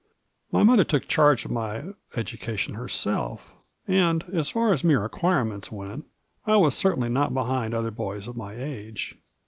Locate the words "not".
7.09-7.35